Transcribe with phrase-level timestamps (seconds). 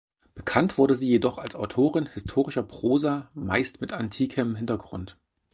[0.33, 5.15] Bekannt wurde sie jedoch als Autorin historischer Prosa, meist mit antikem Hintergrund.